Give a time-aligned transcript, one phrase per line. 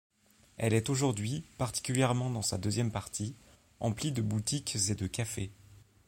[0.57, 3.35] Elle est aujourd'hui, particulièrement dans sa deuxième partie,
[3.79, 5.51] emplie de boutiques et de cafés.